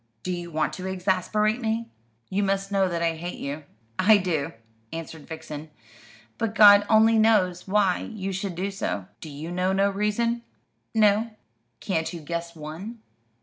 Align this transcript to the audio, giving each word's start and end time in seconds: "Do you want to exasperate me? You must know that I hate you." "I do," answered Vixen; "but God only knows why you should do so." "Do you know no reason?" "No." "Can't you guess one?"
"Do 0.23 0.31
you 0.31 0.49
want 0.49 0.73
to 0.73 0.87
exasperate 0.87 1.61
me? 1.61 1.87
You 2.31 2.41
must 2.41 2.71
know 2.71 2.89
that 2.89 3.03
I 3.03 3.13
hate 3.13 3.37
you." 3.37 3.65
"I 3.99 4.17
do," 4.17 4.53
answered 4.91 5.27
Vixen; 5.27 5.69
"but 6.39 6.55
God 6.55 6.87
only 6.89 7.19
knows 7.19 7.67
why 7.67 7.99
you 7.99 8.31
should 8.31 8.55
do 8.55 8.71
so." 8.71 9.05
"Do 9.19 9.29
you 9.29 9.51
know 9.51 9.73
no 9.73 9.91
reason?" 9.91 10.41
"No." 10.95 11.29
"Can't 11.81 12.13
you 12.13 12.19
guess 12.21 12.55
one?" 12.55 12.97